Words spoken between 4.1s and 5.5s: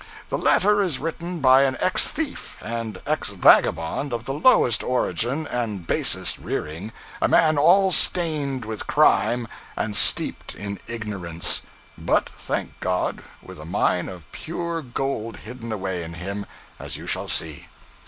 of the lowest origin